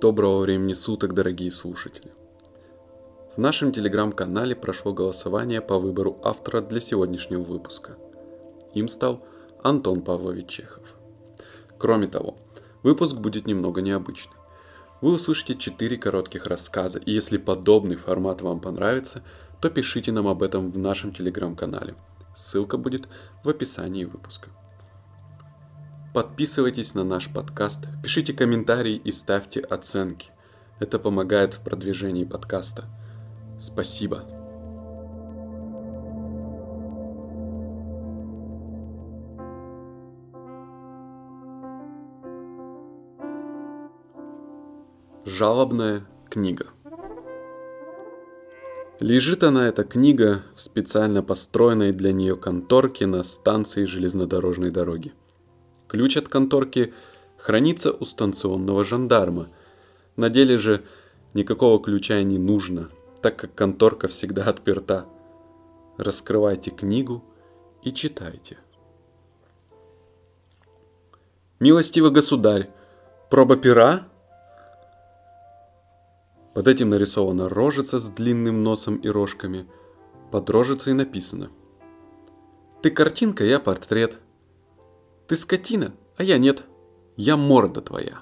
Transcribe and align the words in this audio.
Доброго 0.00 0.40
времени 0.40 0.72
суток, 0.72 1.14
дорогие 1.14 1.50
слушатели! 1.50 2.12
В 3.36 3.38
нашем 3.38 3.72
телеграм-канале 3.72 4.56
прошло 4.56 4.92
голосование 4.92 5.60
по 5.60 5.78
выбору 5.78 6.18
автора 6.22 6.60
для 6.60 6.80
сегодняшнего 6.80 7.42
выпуска. 7.42 7.96
Им 8.74 8.88
стал 8.88 9.24
Антон 9.62 10.02
Павлович 10.02 10.48
Чехов. 10.48 10.82
Кроме 11.78 12.08
того, 12.08 12.36
выпуск 12.82 13.16
будет 13.16 13.46
немного 13.46 13.82
необычный. 13.82 14.36
Вы 15.00 15.12
услышите 15.12 15.54
4 15.54 15.96
коротких 15.96 16.46
рассказа, 16.46 16.98
и 16.98 17.12
если 17.12 17.38
подобный 17.38 17.96
формат 17.96 18.42
вам 18.42 18.60
понравится, 18.60 19.22
то 19.60 19.70
пишите 19.70 20.12
нам 20.12 20.26
об 20.26 20.42
этом 20.42 20.70
в 20.70 20.76
нашем 20.76 21.12
телеграм-канале. 21.12 21.94
Ссылка 22.34 22.76
будет 22.76 23.08
в 23.44 23.48
описании 23.48 24.04
выпуска. 24.04 24.50
Подписывайтесь 26.14 26.94
на 26.94 27.02
наш 27.02 27.28
подкаст, 27.28 27.88
пишите 28.00 28.32
комментарии 28.32 28.94
и 28.94 29.10
ставьте 29.10 29.58
оценки. 29.58 30.30
Это 30.78 31.00
помогает 31.00 31.54
в 31.54 31.60
продвижении 31.60 32.24
подкаста. 32.24 32.84
Спасибо. 33.58 34.22
Жалобная 45.24 46.06
книга. 46.30 46.66
Лежит 49.00 49.42
она, 49.42 49.66
эта 49.66 49.82
книга, 49.82 50.42
в 50.54 50.60
специально 50.60 51.24
построенной 51.24 51.90
для 51.90 52.12
нее 52.12 52.36
конторке 52.36 53.06
на 53.06 53.24
станции 53.24 53.84
железнодорожной 53.84 54.70
дороги. 54.70 55.12
Ключ 55.94 56.16
от 56.16 56.28
конторки 56.28 56.92
хранится 57.36 57.92
у 57.92 58.04
станционного 58.04 58.84
жандарма. 58.84 59.50
На 60.16 60.28
деле 60.28 60.58
же 60.58 60.82
никакого 61.34 61.80
ключа 61.80 62.20
не 62.24 62.36
нужно, 62.36 62.90
так 63.22 63.36
как 63.36 63.54
конторка 63.54 64.08
всегда 64.08 64.42
отперта. 64.42 65.06
Раскрывайте 65.96 66.72
книгу 66.72 67.22
и 67.84 67.92
читайте. 67.92 68.58
Милостивый 71.60 72.10
государь, 72.10 72.70
проба 73.30 73.54
пера? 73.54 74.08
Под 76.54 76.66
этим 76.66 76.88
нарисована 76.88 77.48
рожица 77.48 78.00
с 78.00 78.10
длинным 78.10 78.64
носом 78.64 78.96
и 78.96 79.08
рожками. 79.08 79.68
Под 80.32 80.50
рожицей 80.50 80.92
написано. 80.92 81.52
Ты 82.82 82.90
картинка, 82.90 83.44
я 83.44 83.60
портрет. 83.60 84.18
Ты 85.26 85.36
скотина, 85.36 85.94
а 86.16 86.22
я 86.22 86.38
нет. 86.38 86.64
Я 87.16 87.36
морда 87.36 87.80
твоя. 87.80 88.20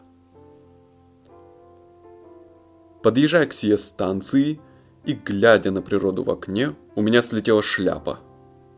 Подъезжая 3.03 3.47
к 3.47 3.53
сие 3.53 3.77
станции 3.77 4.61
и 5.05 5.15
глядя 5.15 5.71
на 5.71 5.83
природу 5.83 6.23
в 6.23 6.31
окне, 6.31 6.77
у 6.95 7.03
меня 7.03 7.23
слетела 7.23 7.63
шляпа. 7.63 8.21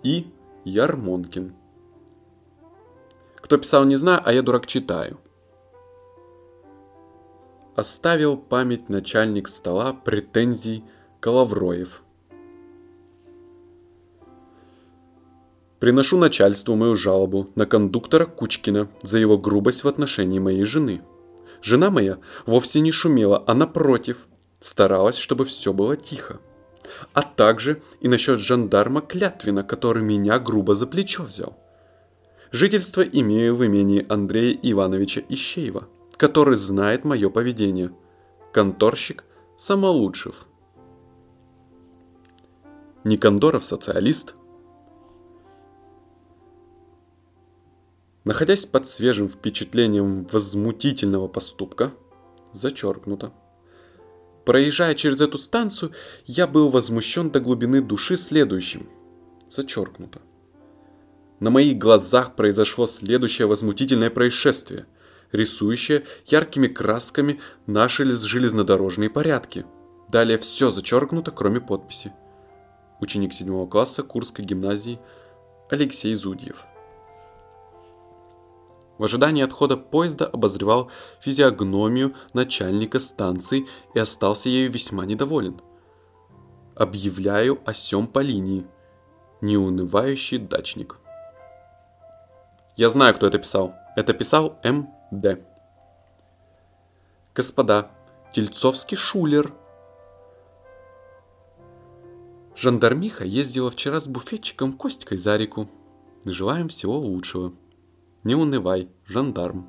И 0.03 0.33
Ярмонкин. 0.64 1.55
Кто 3.36 3.58
писал, 3.58 3.84
не 3.84 3.97
знаю, 3.97 4.22
а 4.25 4.33
я 4.33 4.42
дурак 4.42 4.66
читаю. 4.66 5.19
Оставил 7.77 8.36
память 8.38 8.88
начальник 8.88 9.48
стола 9.48 9.92
претензий 9.92 10.84
Коловроев– 11.20 12.03
Приношу 15.80 16.17
начальству 16.17 16.77
мою 16.77 16.97
жалобу 16.97 17.50
на 17.55 17.67
кондуктора 17.67 18.27
Кучкина 18.27 18.89
за 19.03 19.19
его 19.19 19.36
грубость 19.36 19.84
в 19.84 19.89
отношении 19.89 20.39
моей 20.39 20.64
жены. 20.64 21.03
Жена 21.62 21.91
моя 21.91 22.19
вовсе 22.47 22.81
не 22.81 22.93
шумела, 22.93 23.43
а 23.47 23.54
напротив, 23.54 24.28
старалась, 24.60 25.16
чтобы 25.16 25.44
все 25.44 25.72
было 25.72 25.97
тихо. 25.97 26.41
А 27.12 27.22
также 27.22 27.82
и 28.00 28.09
насчет 28.09 28.38
жандарма 28.38 29.00
Клятвина, 29.00 29.65
который 29.65 30.03
меня 30.03 30.38
грубо 30.38 30.75
за 30.75 30.87
плечо 30.87 31.25
взял. 31.25 31.59
Жительство 32.53 33.00
имею 33.00 33.56
в 33.56 33.66
имении 33.66 34.06
Андрея 34.09 34.56
Ивановича 34.62 35.22
Ищеева, 35.28 35.88
который 36.16 36.56
знает 36.56 37.04
мое 37.04 37.31
поведение. 37.31 37.91
Конторщик 38.53 39.25
Самолучшев. 39.56 40.47
Никандоров 43.03 43.65
социалист– 43.65 44.34
Находясь 48.24 48.64
под 48.64 48.86
свежим 48.86 49.28
впечатлением 49.28 50.26
возмутительного 50.32 51.28
поступка, 51.28 51.92
зачеркнуто. 52.52 53.34
Проезжая 54.46 54.94
через 54.94 55.20
эту 55.20 55.36
станцию, 55.36 55.92
я 56.24 56.46
был 56.46 56.70
возмущен 56.70 57.30
до 57.30 57.40
глубины 57.40 57.82
души 57.82 58.16
следующим. 58.16 58.88
Зачеркнуто. 59.50 60.22
На 61.38 61.50
моих 61.50 61.76
глазах 61.76 62.34
произошло 62.34 62.86
следующее 62.86 63.46
возмутительное 63.46 64.08
происшествие, 64.08 64.86
рисующее 65.30 66.04
яркими 66.26 66.68
красками 66.68 67.41
наши 67.66 68.04
железнодорожные 68.10 69.10
порядки. 69.10 69.66
Далее 70.08 70.38
все 70.38 70.70
зачеркнуто, 70.70 71.30
кроме 71.30 71.60
подписи. 71.60 72.12
Ученик 73.00 73.34
7 73.34 73.68
класса 73.68 74.02
Курской 74.02 74.44
гимназии 74.44 74.98
Алексей 75.68 76.14
Зудьев. 76.14 76.64
В 78.99 79.05
ожидании 79.05 79.43
отхода 79.43 79.77
поезда 79.77 80.27
обозревал 80.27 80.91
физиогномию 81.21 82.15
начальника 82.32 83.00
станции 83.00 83.66
и 83.94 83.99
остался 83.99 84.49
ею 84.49 84.71
весьма 84.71 85.05
недоволен. 85.05 85.60
Объявляю 86.77 87.60
о 87.66 87.75
сём 87.75 88.06
по 88.06 88.21
линии. 88.21 88.66
Неунывающий 89.41 90.38
дачник. 90.38 90.99
Я 92.77 92.88
знаю, 92.88 93.15
кто 93.15 93.27
это 93.27 93.38
писал. 93.38 93.75
Это 93.97 94.12
писал 94.12 94.59
М.Д. 94.62 95.44
Господа, 97.34 97.91
Тельцовский 98.33 98.97
шулер. 98.97 99.53
Жандармиха 102.56 103.25
ездила 103.25 103.71
вчера 103.71 103.99
с 103.99 104.06
буфетчиком 104.06 104.72
Костькой 104.72 105.19
за 105.19 105.37
реку. 105.37 105.69
Желаем 106.25 106.69
всего 106.69 106.97
лучшего. 106.97 107.53
Не 108.24 108.34
унывай, 108.34 108.88
жандарм. 109.04 109.68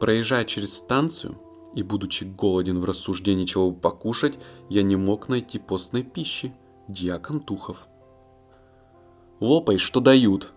Проезжая 0.00 0.46
через 0.46 0.78
станцию 0.78 1.38
и 1.74 1.82
будучи 1.82 2.24
голоден 2.24 2.80
в 2.80 2.86
рассуждении 2.86 3.44
чего 3.44 3.70
бы 3.70 3.78
покушать, 3.78 4.38
я 4.70 4.82
не 4.82 4.96
мог 4.96 5.28
найти 5.28 5.58
постной 5.58 6.02
пищи. 6.02 6.54
Дьякон 6.88 7.40
Тухов. 7.40 7.86
Лопай, 9.40 9.76
что 9.76 10.00
дают. 10.00 10.54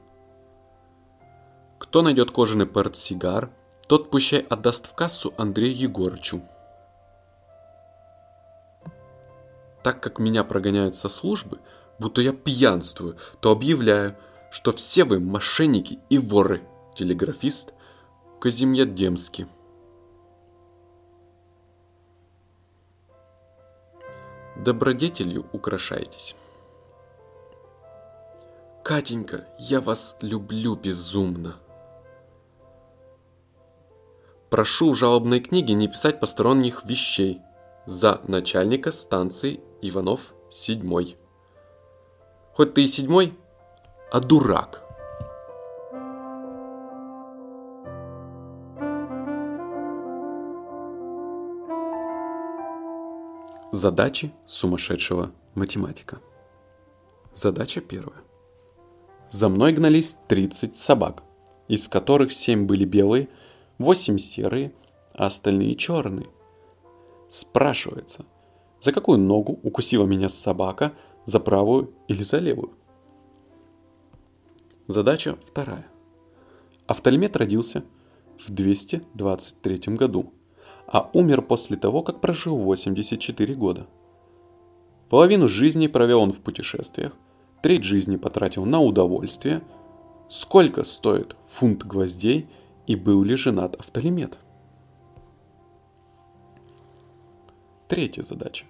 Кто 1.78 2.02
найдет 2.02 2.32
кожаный 2.32 2.66
портсигар, 2.66 3.52
тот 3.90 4.10
пущай 4.10 4.40
отдаст 4.40 4.88
в 4.88 4.96
кассу 4.96 5.34
Андрею 5.38 5.76
Егорычу. 5.76 6.42
Так 9.84 10.02
как 10.02 10.20
меня 10.20 10.46
прогоняют 10.46 10.96
со 10.96 11.10
службы, 11.10 11.60
будто 12.00 12.22
я 12.22 12.32
пьянствую, 12.32 13.18
то 13.42 13.52
объявляю– 13.52 14.16
что 14.52 14.74
все 14.74 15.06
вы 15.06 15.20
мошенники 15.20 16.00
и 16.10 16.20
воры. 16.20 16.62
Телеграфист 16.96 17.74
Казимьядемский. 18.40 19.48
Добродетелью 24.58 25.48
украшаетесь. 25.54 26.36
Катенька, 28.84 29.48
я 29.58 29.80
вас 29.80 30.18
люблю 30.22 30.76
безумно. 30.76 31.56
Прошу 34.50 34.92
в 34.92 34.96
жалобной 34.96 35.40
книге 35.40 35.76
не 35.76 35.88
писать 35.88 36.20
посторонних 36.20 36.84
вещей. 36.84 37.42
За 37.86 38.22
начальника 38.28 38.92
станции 38.92 39.62
Иванов 39.82 40.34
седьмой. 40.50 41.18
Хоть 42.54 42.74
ты 42.74 42.84
и 42.84 42.88
седьмой, 42.88 43.34
а 44.12 44.20
дурак. 44.20 44.84
Задачи 53.72 54.34
сумасшедшего 54.46 55.32
математика. 55.56 56.20
Задача 57.34 57.80
первая. 57.80 58.22
За 59.30 59.48
мной 59.48 59.72
гнались 59.72 60.18
30 60.28 60.76
собак, 60.76 61.24
из 61.70 61.88
которых 61.88 62.34
7 62.34 62.66
были 62.66 62.84
белые, 62.84 63.30
8 63.78 64.18
серые, 64.18 64.74
а 65.14 65.28
остальные 65.28 65.76
черные. 65.76 66.28
Спрашивается, 67.30 68.26
за 68.82 68.92
какую 68.92 69.20
ногу 69.20 69.58
укусила 69.64 70.06
меня 70.06 70.28
собака, 70.28 70.92
за 71.24 71.40
правую 71.40 71.94
или 72.10 72.24
за 72.24 72.40
левую? 72.40 72.74
Задача 74.92 75.38
вторая. 75.48 75.88
Офтальмет 76.86 77.38
родился 77.38 77.86
в 78.38 78.52
223 78.52 79.96
году, 79.96 80.34
а 80.86 81.10
умер 81.14 81.44
после 81.44 81.78
того, 81.78 82.04
как 82.04 82.20
прожил 82.20 82.58
84 82.58 83.56
года. 83.56 83.88
Половину 85.10 85.48
жизни 85.48 85.88
провел 85.88 86.20
он 86.20 86.34
в 86.34 86.42
путешествиях, 86.42 87.14
треть 87.64 87.86
жизни 87.86 88.18
потратил 88.18 88.66
на 88.66 88.82
удовольствие. 88.82 89.62
Сколько 90.28 90.84
стоит 90.84 91.38
фунт 91.48 91.86
гвоздей 91.86 92.50
и 92.86 92.98
был 92.98 93.24
ли 93.24 93.38
женат 93.38 93.78
Автолимет? 93.78 94.40
Третья 97.88 98.24
задача. 98.24 98.66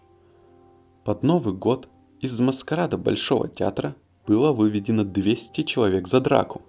Под 1.04 1.24
Новый 1.24 1.56
год 1.56 1.88
из 2.20 2.40
маскарада 2.40 3.00
Большого 3.00 3.48
театра 3.48 3.96
было 4.32 4.54
выведено 4.54 5.04
200 5.04 5.64
человек 5.64 6.08
за 6.08 6.22
драку. 6.22 6.62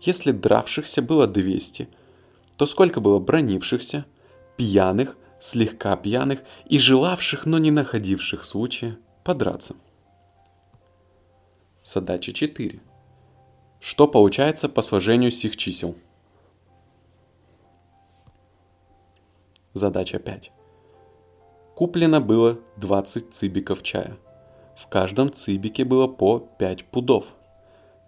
Если 0.00 0.32
дравшихся 0.32 1.02
было 1.02 1.26
200, 1.26 1.86
то 2.56 2.64
сколько 2.64 2.98
было 3.00 3.18
бронившихся, 3.18 4.06
пьяных, 4.56 5.18
слегка 5.38 5.94
пьяных 5.96 6.40
и 6.64 6.78
желавших, 6.78 7.44
но 7.44 7.58
не 7.58 7.70
находивших 7.70 8.42
случая 8.42 8.96
подраться? 9.22 9.74
Задача 11.84 12.32
4. 12.32 12.80
Что 13.78 14.08
получается 14.08 14.70
по 14.70 14.80
сложению 14.80 15.30
сих 15.30 15.58
чисел? 15.58 15.94
Задача 19.74 20.18
5. 20.18 20.52
Куплено 21.74 22.22
было 22.22 22.58
20 22.78 23.34
цибиков 23.34 23.82
чая. 23.82 24.16
В 24.76 24.86
каждом 24.88 25.32
цибике 25.32 25.84
было 25.84 26.06
по 26.06 26.38
5 26.38 26.84
пудов. 26.86 27.34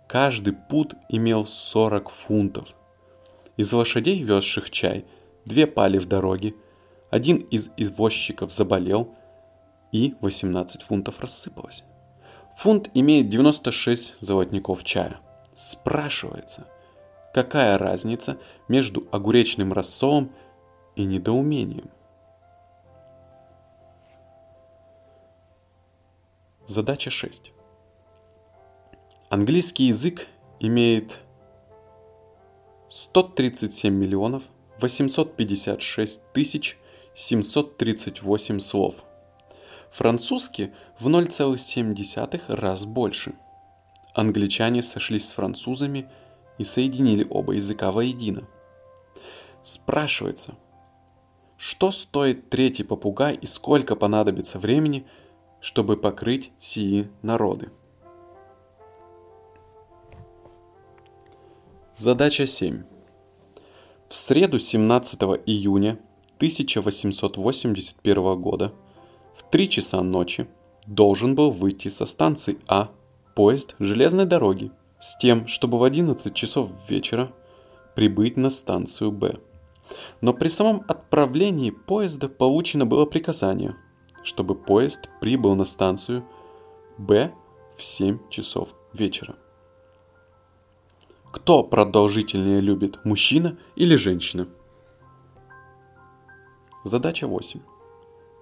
Каждый 0.07 0.53
пуд 0.53 0.95
имел 1.09 1.47
40 1.47 2.11
фунтов. 2.11 2.69
Из 3.57 3.73
лошадей, 3.73 4.23
везших 4.23 4.71
чай, 4.71 5.05
две 5.45 5.67
пали 5.67 5.99
в 5.99 6.07
дороге, 6.07 6.55
один 7.11 7.37
из 7.37 7.71
извозчиков 7.77 8.53
заболел, 8.53 9.15
и 9.93 10.15
18 10.21 10.83
фунтов 10.83 11.21
рассыпалось. 11.21 11.85
Фунт 12.57 12.91
имеет 12.95 13.29
96 13.29 14.17
золотников 14.21 14.83
чая. 14.83 15.21
Спрашивается, 15.55 16.67
какая 17.33 17.79
разница 17.79 18.39
между 18.67 19.07
огуречным 19.13 19.73
рассолом 19.73 20.33
и 20.97 21.05
недоумением? 21.05 21.91
Задача 26.67 27.11
6. 27.11 27.53
Английский 29.29 29.85
язык 29.85 30.27
имеет 30.61 31.21
137 32.89 33.93
миллионов 33.93 34.45
856 34.81 36.23
тысяч 36.33 36.79
738 37.15 38.61
слов. 38.61 38.95
Французский 39.91 40.71
в 40.99 41.07
0,7 41.09 42.41
раз 42.49 42.87
больше. 42.87 43.35
Англичане 44.15 44.83
сошлись 44.83 45.29
с 45.29 45.33
французами 45.33 46.11
и 46.57 46.65
соединили 46.65 47.27
оба 47.29 47.53
языка 47.53 47.93
воедино. 47.93 48.49
Спрашивается, 49.63 50.55
что 51.59 51.91
стоит 51.91 52.49
третий 52.49 52.85
попугай 52.85 53.35
и 53.35 53.45
сколько 53.45 53.97
понадобится 53.97 54.59
времени– 54.59 55.07
чтобы 55.65 55.97
покрыть 55.97 56.53
сии 56.59 57.09
народы. 57.23 57.71
Задача 61.97 62.47
7. 62.47 62.83
В 64.11 64.15
среду 64.15 64.59
17 64.59 65.23
июня 65.47 65.99
1881 66.37 68.43
года 68.43 68.75
в 69.35 69.51
3 69.51 69.71
часа 69.71 70.03
ночи 70.03 70.47
должен 70.87 71.35
был 71.35 71.51
выйти 71.51 71.89
со 71.89 72.05
станции 72.05 72.59
А 72.69 72.91
поезд 73.35 73.75
железной 73.79 74.27
дороги 74.27 74.71
с 75.01 75.17
тем, 75.17 75.47
чтобы 75.47 75.79
в 75.79 75.85
11 75.85 76.35
часов 76.35 76.69
вечера 76.91 77.33
прибыть 77.95 78.37
на 78.37 78.51
станцию 78.51 79.13
Б. 79.13 79.39
Но 80.21 80.35
при 80.35 80.49
самом 80.49 80.85
отправлении 80.89 81.71
поезда 81.71 82.29
получено 82.29 82.85
было 82.85 83.07
приказание– 83.07 83.77
чтобы 84.25 84.57
поезд 84.57 85.09
прибыл 85.21 85.55
на 85.55 85.65
станцию 85.65 86.27
Б 86.99 87.33
в 87.77 87.85
7 87.85 88.19
часов 88.31 88.71
вечера. 88.93 89.37
Кто 91.31 91.63
продолжительнее 91.63 92.61
любит, 92.61 93.05
мужчина 93.05 93.59
или 93.77 93.97
женщина? 93.97 94.49
Задача 96.85 97.27
8. 97.27 97.61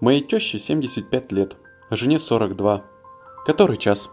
Моей 0.00 0.20
теще 0.20 0.58
75 0.58 1.32
лет, 1.32 1.56
а 1.90 1.96
жене 1.96 2.18
42. 2.18 2.84
Который 3.46 3.76
час? 3.76 4.10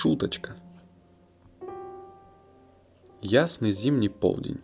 Шуточка. 0.00 0.54
Ясный 3.20 3.72
зимний 3.72 4.08
полдень. 4.08 4.60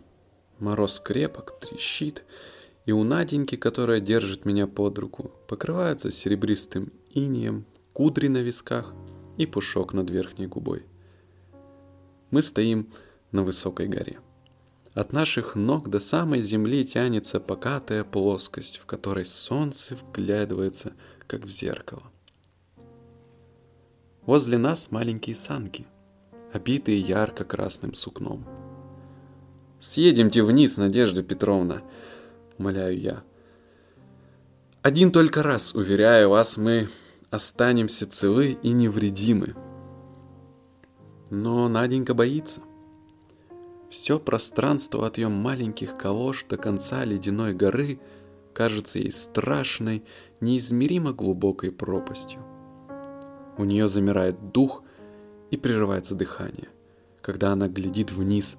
Мороз 0.59 1.01
крепок, 1.01 1.59
трещит, 1.59 2.23
и 2.85 2.93
у 2.93 3.03
Наденьки, 3.03 3.57
которая 3.57 3.99
держит 3.99 4.45
меня 4.45 4.65
под 4.65 4.97
руку, 4.97 5.31
покрывается 5.49 6.09
серебристым 6.09 6.93
инием, 7.09 7.65
кудри 7.91 8.29
на 8.29 8.37
висках 8.37 8.93
и 9.35 9.45
пушок 9.45 9.91
над 9.91 10.09
верхней 10.09 10.47
губой. 10.47 10.85
Мы 12.31 12.41
стоим 12.41 12.93
на 13.33 13.43
высокой 13.43 13.89
горе. 13.89 14.21
От 14.93 15.11
наших 15.11 15.55
ног 15.55 15.89
до 15.89 15.99
самой 15.99 16.39
земли 16.39 16.85
тянется 16.85 17.41
покатая 17.41 18.05
плоскость, 18.05 18.77
в 18.77 18.85
которой 18.85 19.25
солнце 19.25 19.97
вглядывается, 19.97 20.93
как 21.27 21.43
в 21.43 21.49
зеркало. 21.49 22.09
Возле 24.25 24.57
нас 24.57 24.91
маленькие 24.91 25.35
санки, 25.35 25.85
обитые 26.51 26.99
ярко-красным 26.99 27.93
сукном. 27.93 28.45
«Съедемте 29.79 30.41
вниз, 30.41 30.77
Надежда 30.77 31.21
Петровна»,— 31.21 31.83
умоляю 32.57 32.99
я. 32.99 33.23
«Один 34.81 35.11
только 35.11 35.43
раз, 35.43 35.75
уверяю 35.75 36.29
вас, 36.29 36.57
мы 36.57 36.89
останемся 37.29 38.07
целы 38.07 38.57
и 38.63 38.71
невредимы». 38.71 39.55
Но 41.29 41.69
Наденька 41.69 42.15
боится. 42.15 42.61
Все 43.91 44.19
пространство 44.19 45.05
от 45.05 45.17
ее 45.19 45.27
маленьких 45.27 45.97
колош 45.97 46.45
до 46.49 46.57
конца 46.57 47.05
ледяной 47.05 47.53
горы 47.53 47.99
кажется 48.53 48.97
ей 48.97 49.11
страшной, 49.11 50.03
неизмеримо 50.39 51.13
глубокой 51.13 51.71
пропастью. 51.71 52.43
У 53.57 53.63
нее 53.63 53.87
замирает 53.87 54.51
дух 54.51 54.83
и 55.51 55.57
прерывается 55.57 56.15
дыхание, 56.15 56.69
когда 57.21 57.51
она 57.51 57.67
глядит 57.67 58.11
вниз. 58.11 58.57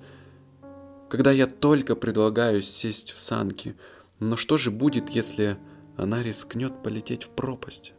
Когда 1.08 1.30
я 1.30 1.46
только 1.46 1.94
предлагаю 1.94 2.62
сесть 2.62 3.12
в 3.12 3.20
санки, 3.20 3.76
но 4.18 4.36
что 4.36 4.56
же 4.56 4.70
будет, 4.70 5.10
если 5.10 5.58
она 5.96 6.22
рискнет 6.22 6.82
полететь 6.82 7.24
в 7.24 7.28
пропасть? 7.28 7.92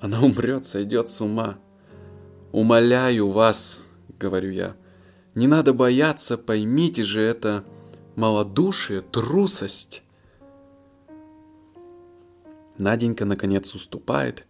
Она 0.00 0.20
умрет, 0.20 0.64
сойдет 0.64 1.08
с 1.08 1.20
ума. 1.20 1.58
«Умоляю 2.52 3.30
вас»,— 3.30 3.84
говорю 4.20 4.52
я,— 4.52 4.76
«не 5.34 5.48
надо 5.48 5.72
бояться, 5.72 6.38
поймите 6.38 7.02
же 7.02 7.20
это 7.20 7.64
малодушие, 8.14 9.00
трусость». 9.00 10.04
Наденька 12.78 13.24
наконец 13.24 13.74
уступает 13.74 14.46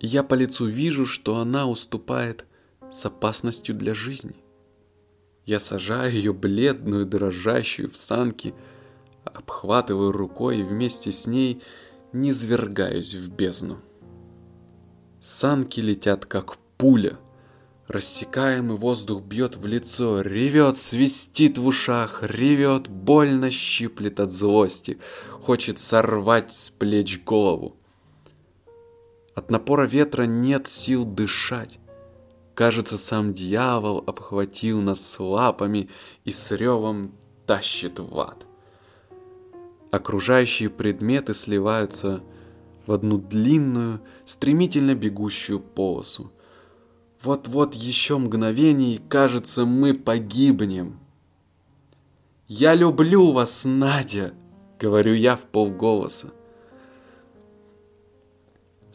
я 0.00 0.22
по 0.22 0.34
лицу 0.34 0.66
вижу, 0.66 1.06
что 1.06 1.38
она 1.38 1.66
уступает 1.66 2.44
с 2.90 3.04
опасностью 3.06 3.74
для 3.74 3.94
жизни. 3.94 4.36
Я 5.44 5.60
сажаю 5.60 6.12
ее 6.12 6.32
бледную, 6.32 7.06
дрожащую 7.06 7.90
в 7.90 7.96
санки, 7.96 8.54
обхватываю 9.24 10.12
рукой 10.12 10.58
и 10.58 10.64
вместе 10.64 11.12
с 11.12 11.26
ней 11.26 11.62
низвергаюсь 12.12 13.14
в 13.14 13.30
бездну. 13.30 13.78
Санки 15.20 15.80
летят 15.80 16.26
как 16.26 16.56
пуля. 16.76 17.18
Рассекаемый 17.88 18.76
воздух 18.76 19.22
бьет 19.22 19.56
в 19.56 19.64
лицо, 19.64 20.20
ревет, 20.20 20.76
свистит 20.76 21.56
в 21.56 21.66
ушах, 21.66 22.22
ревет, 22.22 22.88
больно 22.88 23.50
щиплет 23.52 24.18
от 24.18 24.32
злости, 24.32 24.98
хочет 25.30 25.78
сорвать 25.78 26.52
с 26.52 26.70
плеч 26.70 27.22
голову. 27.22 27.75
От 29.36 29.50
напора 29.50 29.86
ветра 29.86 30.22
нет 30.22 30.66
сил 30.66 31.04
дышать. 31.04 31.78
Кажется, 32.54 32.96
сам 32.96 33.34
дьявол 33.34 34.02
обхватил 34.06 34.80
нас 34.80 35.20
лапами 35.20 35.90
и 36.24 36.30
с 36.30 36.50
ревом 36.52 37.12
тащит 37.46 37.98
в 37.98 38.18
ад. 38.18 38.46
Окружающие 39.92 40.70
предметы 40.70 41.34
сливаются 41.34 42.22
в 42.86 42.92
одну 42.92 43.18
длинную, 43.18 44.00
стремительно 44.24 44.94
бегущую 44.94 45.60
полосу. 45.60 46.32
Вот-вот 47.22 47.74
еще 47.74 48.16
мгновение, 48.16 48.94
и 48.94 49.02
кажется, 49.06 49.66
мы 49.66 49.92
погибнем. 49.92 50.98
«Я 52.48 52.74
люблю 52.74 53.32
вас, 53.32 53.66
Надя!»— 53.66 54.32
говорю 54.80 55.12
я 55.12 55.36
в 55.36 55.42
полголоса. 55.42 56.32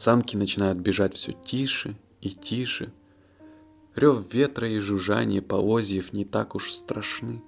Санки 0.02 0.36
начинают 0.36 0.80
бежать 0.80 1.14
все 1.14 1.32
тише 1.32 1.96
и 2.22 2.32
тише. 2.32 2.92
Рев 3.94 4.34
ветра 4.34 4.68
и 4.68 4.80
жужжание 4.80 5.44
полозьев 5.44 6.12
не 6.12 6.26
так 6.26 6.56
уж 6.56 6.72
страшны. 6.72 7.44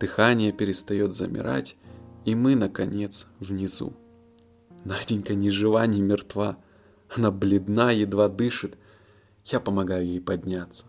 Дыхание 0.00 0.50
перестает 0.50 1.14
замирать, 1.14 1.76
и 2.24 2.34
мы, 2.34 2.56
наконец, 2.56 3.28
внизу. 3.38 3.92
Наденька 4.84 5.36
ни 5.36 5.50
жива, 5.50 5.86
ни 5.86 6.00
мертва. 6.00 6.56
Она 7.16 7.30
бледна, 7.30 7.92
едва 7.92 8.28
дышит. 8.28 8.76
Я 9.44 9.60
помогаю 9.60 10.04
ей 10.04 10.20
подняться. 10.20 10.86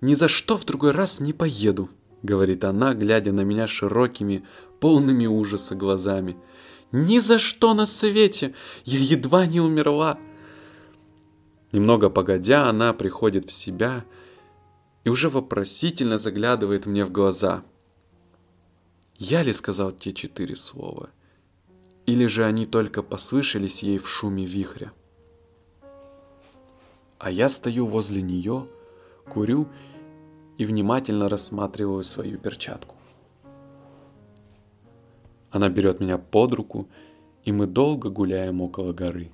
«Ни 0.00 0.14
за 0.14 0.28
что 0.28 0.56
в 0.56 0.64
другой 0.64 0.92
раз 0.92 1.20
не 1.20 1.34
поеду»,— 1.34 1.90
говорит 2.22 2.64
она, 2.64 2.94
глядя 2.94 3.32
на 3.32 3.42
меня 3.42 3.66
широкими, 3.66 4.46
полными 4.80 5.26
ужаса 5.26 5.74
глазами. 5.74 6.38
«Ни 6.94 7.18
за 7.18 7.38
что 7.38 7.74
на 7.74 7.86
свете! 7.86 8.54
Я 8.84 8.98
едва 9.00 9.46
не 9.46 9.60
умерла!» 9.60 10.18
Немного 11.72 12.08
погодя, 12.08 12.68
она 12.68 12.92
приходит 12.92 13.44
в 13.46 13.52
себя 13.52 14.04
и 15.02 15.08
уже 15.08 15.28
вопросительно 15.28 16.18
заглядывает 16.18 16.86
мне 16.86 17.04
в 17.04 17.10
глаза— 17.10 17.64
я 19.16 19.42
ли 19.42 19.52
сказал 19.52 19.92
те 19.92 20.12
четыре 20.12 20.56
слова? 20.56 21.10
Или 22.06 22.26
же 22.26 22.44
они 22.44 22.66
только 22.66 23.02
послышались 23.02 23.82
ей 23.82 23.98
в 23.98 24.08
шуме 24.08 24.44
вихря? 24.44 24.92
А 27.18 27.30
я 27.30 27.48
стою 27.48 27.86
возле 27.86 28.22
нее, 28.22 28.66
курю 29.28 29.68
и 30.58 30.66
внимательно 30.66 31.28
рассматриваю 31.28 32.04
свою 32.04 32.38
перчатку. 32.38 32.93
Она 35.54 35.70
берет 35.70 36.00
меня 36.00 36.18
под 36.18 36.52
руку, 36.52 36.88
и 37.44 37.52
мы 37.52 37.66
долго 37.66 38.10
гуляем 38.10 38.60
около 38.60 38.92
горы. 38.92 39.30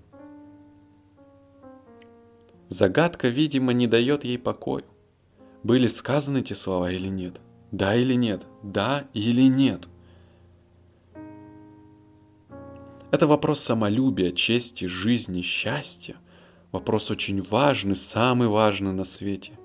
Загадка, 2.69 3.29
видимо, 3.29 3.73
не 3.73 3.89
дает 3.89 4.23
ей 4.23 4.39
покоя. 4.39 4.85
Были 5.65 5.89
сказаны 5.89 6.39
эти 6.39 6.53
слова 6.53 6.93
или 6.93 7.09
нет– 7.09 7.41
да 7.73 7.95
или 7.95 8.15
нет? 8.15 8.47
Да 8.63 9.09
или 9.15 9.43
нет? 9.43 9.89
Это 13.13 13.27
вопрос 13.27 13.61
самолюбия, 13.61 14.33
чести, 14.33 14.87
жизни, 14.87 15.43
счастья. 15.43 16.17
Вопрос 16.73 17.11
очень 17.11 17.43
важный, 17.43 17.97
самый 17.97 18.49
важный 18.49 18.93
на 18.93 19.05
свете. 19.05 19.59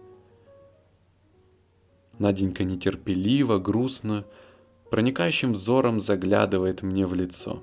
Наденька 2.17 2.63
нетерпеливо, 2.63 3.59
грустно, 3.59 4.25
проникающим 4.89 5.53
взором 5.53 5.99
заглядывает 5.99 6.81
мне 6.81 7.05
в 7.05 7.13
лицо. 7.13 7.61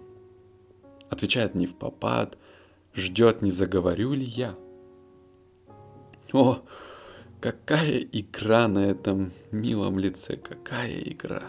Отвечает 1.11 1.55
не 1.55 1.67
в 1.67 1.75
попад, 1.75 2.39
ждет, 2.95 3.43
не 3.43 3.51
заговорю 3.51 4.15
ли 4.15 4.25
я. 4.25 4.57
О, 6.33 6.63
Какая 7.43 7.99
игра 7.99 8.69
на 8.69 8.87
этом 8.87 9.33
милом 9.51 9.99
лице, 9.99 10.37
какая 10.37 11.01
игра. 11.01 11.43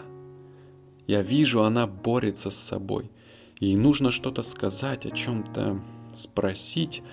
Я 1.06 1.22
вижу, 1.22 1.62
она 1.62 1.86
борется 1.86 2.50
с 2.50 2.56
собой. 2.56 3.12
Ей 3.60 3.76
нужно 3.76 4.10
что-то 4.10 4.42
сказать, 4.42 5.06
о 5.06 5.12
чем-то 5.12 5.80
спросить, 6.16 7.04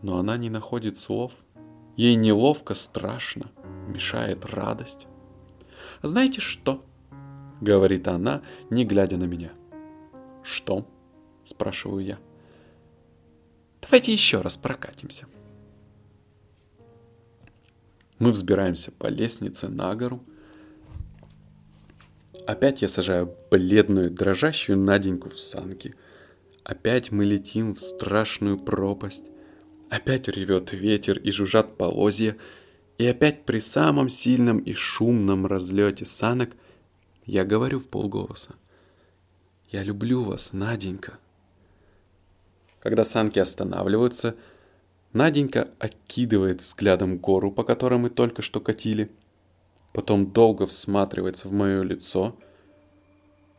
но 0.00 0.16
она 0.16 0.38
не 0.38 0.48
находит 0.48 0.96
слов. 0.96 1.34
Ей 1.94 2.14
неловко, 2.14 2.74
страшно, 2.74 3.50
мешает 3.88 4.46
радость. 4.46 5.06
«Знаете 6.00 6.40
что?»— 6.40 6.82
говорит 7.62 8.08
она, 8.08 8.42
не 8.70 8.84
глядя 8.84 9.16
на 9.16 9.24
меня. 9.24 9.52
«Что?»— 10.42 10.86
спрашиваю 11.44 12.04
я. 12.04 12.18
«Давайте 13.80 14.12
еще 14.12 14.40
раз 14.40 14.56
прокатимся». 14.56 15.26
Мы 18.18 18.30
взбираемся 18.30 18.92
по 18.92 19.08
лестнице 19.08 19.68
на 19.68 19.94
гору. 19.94 20.22
Опять 22.46 22.82
я 22.82 22.88
сажаю 22.88 23.34
бледную, 23.50 24.10
дрожащую 24.10 24.78
Наденьку 24.78 25.28
в 25.28 25.38
санки. 25.38 25.94
Опять 26.62 27.10
мы 27.10 27.24
летим 27.24 27.74
в 27.74 27.80
страшную 27.80 28.58
пропасть. 28.58 29.24
Опять 29.90 30.28
ревет 30.28 30.72
ветер 30.72 31.18
и 31.18 31.32
жужжат 31.32 31.76
полозья. 31.76 32.36
И 32.98 33.06
опять 33.06 33.44
при 33.44 33.58
самом 33.58 34.08
сильном 34.08 34.58
и 34.58 34.72
шумном 34.72 35.46
разлете 35.46 36.06
санок 36.06 36.50
я 37.24 37.44
говорю 37.44 37.78
в 37.78 37.88
полголоса. 37.88 38.54
«Я 39.70 39.82
люблю 39.82 40.24
вас, 40.24 40.52
Наденька». 40.52 41.18
Когда 42.80 43.04
санки 43.04 43.38
останавливаются– 43.38 44.36
Наденька 45.12 45.68
окидывает 45.78 46.62
взглядом 46.62 47.18
гору, 47.18 47.52
по 47.52 47.64
которой 47.64 47.98
мы 47.98 48.08
только 48.08 48.40
что 48.40 48.60
катили, 48.60 49.10
потом 49.92 50.32
долго 50.32 50.66
всматривается 50.66 51.48
в 51.48 51.52
мое 51.52 51.82
лицо, 51.82 52.34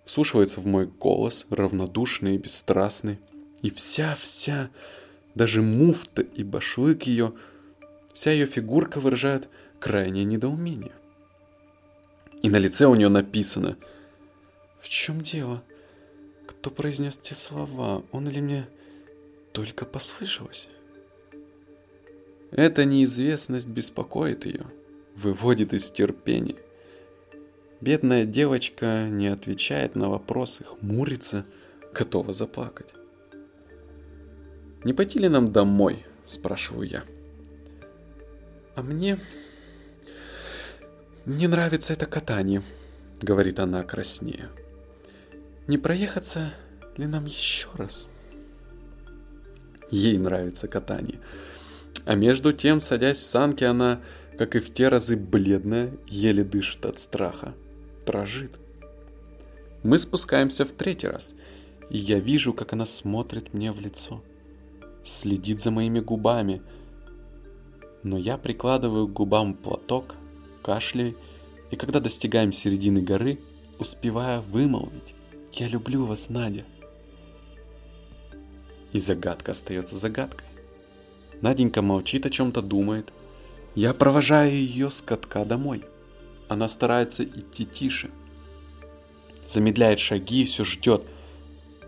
вслушивается 0.04 0.62
в 0.62 0.66
мой 0.66 0.88
голос, 0.88 1.46
равнодушный 1.52 2.36
и 2.36 2.40
бесстрастный, 2.40 3.20
и 3.62 3.70
вся-вся, 3.70 4.72
даже 5.36 5.62
муфта 5.62 6.24
и 6.24 6.44
башлык 6.44 7.04
ее, 7.04 7.34
вся 8.14 8.32
ее 8.32 8.48
фигурка 8.48 9.00
выражает 9.00 9.48
крайнее 9.80 10.26
недоумение. 10.26 10.94
И 12.44 12.50
на 12.50 12.58
лице 12.58 12.86
у 12.86 12.94
нее 12.94 13.08
написано 13.08 13.78
«В 14.80 14.90
чем 14.90 15.22
дело? 15.22 15.64
Кто 16.46 16.70
произнес 16.70 17.18
те 17.18 17.36
слова? 17.36 18.04
Он 18.12 18.28
или 18.28 18.42
мне 18.42 18.68
только 19.54 19.86
послышалось?» 19.86 20.68
Эта 22.52 22.84
неизвестность 22.84 23.70
беспокоит 23.70 24.46
ее, 24.46 24.66
выводит 25.16 25.74
из 25.74 25.90
терпения. 25.90 26.58
Бедная 27.80 28.26
девочка 28.26 29.08
не 29.10 29.28
отвечает 29.28 29.96
на 29.96 30.10
вопросы, 30.10 30.66
хмурится, 30.66 31.46
готова 31.94 32.34
заплакать. 32.34 32.94
«Не 34.84 34.94
пойти 34.94 35.18
ли 35.18 35.30
нам 35.30 35.50
домой?»– 35.50 36.06
спрашиваю 36.26 36.90
я. 36.90 37.04
«А 38.76 38.84
мне... 38.84 39.18
мне 41.26 41.48
нравится 41.48 41.94
это 41.94 42.06
катание»,– 42.06 42.64
говорит 43.22 43.60
она 43.60 43.84
краснее. 43.84 44.50
«Не 45.68 45.78
проехаться 45.78 46.54
ли 46.98 47.06
нам 47.06 47.26
еще 47.26 47.68
раз?» 47.76 48.08
Ей 49.92 50.18
нравится 50.18 50.68
катание– 50.68 51.20
а 52.06 52.16
между 52.16 52.52
тем, 52.52 52.80
садясь 52.80 53.20
в 53.20 53.28
санки, 53.28 53.64
она, 53.64 54.02
как 54.38 54.56
и 54.56 54.60
в 54.60 54.74
те 54.74 54.90
разы 54.90 55.16
бледная, 55.16 55.94
еле 56.08 56.44
дышит 56.44 56.86
от 56.86 57.00
страха. 57.00 57.54
Дрожит. 58.06 58.52
Мы 59.84 59.98
спускаемся 59.98 60.66
в 60.66 60.72
третий 60.74 61.08
раз, 61.08 61.34
и 61.90 61.98
я 61.98 62.20
вижу, 62.20 62.54
как 62.54 62.74
она 62.74 62.86
смотрит 62.86 63.54
мне 63.54 63.72
в 63.72 63.80
лицо. 63.80 64.22
Следит 65.06 65.62
за 65.62 65.72
моими 65.72 66.00
губами. 66.00 66.62
Но 68.04 68.18
я 68.18 68.38
прикладываю 68.38 69.08
к 69.08 69.14
губам 69.14 69.54
платок, 69.54 70.16
кашляю, 70.64 71.16
и 71.70 71.76
когда 71.76 72.00
достигаем 72.00 72.52
середины 72.52 73.02
горы, 73.02 73.40
успеваю 73.78 74.42
вымолвить 74.42 75.14
«Я 75.52 75.68
люблю 75.68 76.06
вас, 76.06 76.30
Надя». 76.30 76.66
И 78.94 79.00
загадка 79.00 79.52
остается 79.52 79.98
загадкой. 79.98 80.48
Наденька 81.42 81.82
молчит, 81.82 82.26
о 82.26 82.30
чем-то 82.30 82.62
думает. 82.62 83.12
Я 83.76 83.94
провожаю 83.94 84.54
ее 84.54 84.90
с 84.90 85.02
катка 85.02 85.44
домой. 85.46 85.84
Она 86.48 86.68
старается 86.68 87.24
идти 87.24 87.66
тише. 87.66 88.12
Замедляет 89.48 90.00
шаги 90.00 90.44
и 90.44 90.46
все 90.46 90.64
ждет. 90.64 91.04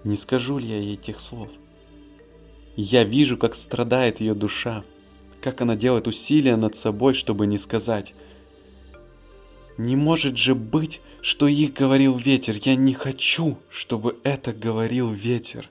Не 0.03 0.17
скажу 0.17 0.58
ли 0.58 0.67
я 0.67 0.79
ей 0.79 0.98
тех 0.98 1.20
слов? 1.20 1.50
Я 2.75 3.03
вижу, 3.03 3.38
как 3.38 3.55
страдает 3.55 4.20
ее 4.20 4.34
душа, 4.34 4.84
как 5.41 5.62
она 5.62 5.75
делает 5.75 6.08
усилия 6.08 6.58
над 6.58 6.75
собой, 6.75 7.13
чтобы 7.13 7.48
не 7.48 7.58
сказать. 7.58 8.13
Не 9.77 9.96
может 9.96 10.38
же 10.38 10.55
быть, 10.55 11.01
что 11.22 11.48
их 11.48 11.74
говорил 11.74 12.17
ветер. 12.17 12.55
Я 12.62 12.75
не 12.75 12.94
хочу, 12.94 13.58
чтобы 13.70 14.17
это 14.24 14.53
говорил 14.53 15.12
ветер. 15.12 15.70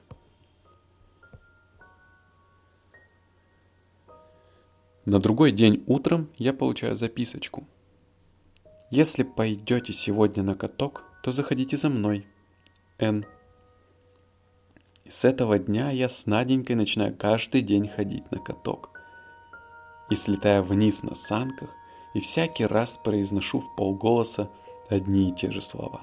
На 5.07 5.19
другой 5.21 5.53
день 5.53 5.83
утром 5.87 6.31
я 6.37 6.53
получаю 6.53 6.97
записочку. 6.97 7.65
Если 8.91 9.23
пойдете 9.23 9.93
сегодня 9.93 10.43
на 10.43 10.55
каток, 10.55 11.05
то 11.23 11.33
заходите 11.33 11.77
за 11.77 11.89
мной. 11.89 12.27
Н. 12.99 13.27
И 15.05 15.11
с 15.11 15.25
этого 15.25 15.59
дня 15.59 15.91
я 15.91 16.09
с 16.09 16.27
Наденькой 16.27 16.77
начинаю 16.77 17.15
каждый 17.15 17.61
день 17.61 17.89
ходить 17.89 18.31
на 18.31 18.39
каток. 18.39 19.01
И 20.11 20.15
слетая 20.15 20.63
вниз 20.63 21.03
на 21.03 21.15
санках, 21.15 21.71
и 22.15 22.21
всякий 22.21 22.65
раз 22.65 22.97
произношу 22.97 23.61
в 23.61 23.75
полголоса 23.77 24.49
одни 24.89 25.29
и 25.29 25.33
те 25.33 25.51
же 25.51 25.61
слова. 25.61 26.03